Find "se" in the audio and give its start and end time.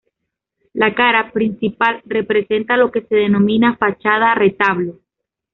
3.03-3.13